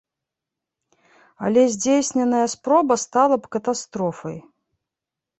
Але 1.49 1.61
здзейсненая 1.73 2.47
спроба 2.53 2.97
стала 3.03 3.35
б 3.43 3.51
катастрофай. 3.57 4.37